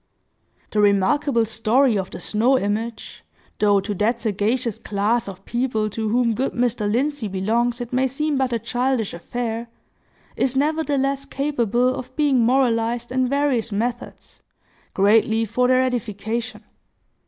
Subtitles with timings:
[0.71, 3.23] The remarkable story of the snow image,
[3.59, 6.91] though to that sagacious class of people to whom good Mr.
[6.91, 9.67] Lindsey belongs it may seem but a childish affair,
[10.35, 14.41] is, nevertheless, capable of being moralized in various methods,
[14.95, 16.63] greatly for their edification.